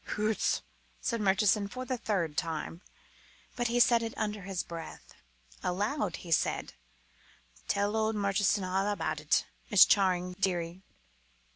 [0.15, 0.63] "Hoots!"
[0.99, 2.81] said Murchison for the third time,
[3.55, 5.13] but he said it under his breath.
[5.61, 6.73] Aloud he said
[7.67, 10.81] "Tell old Murchison a' aboot it, Miss Charling, dearie."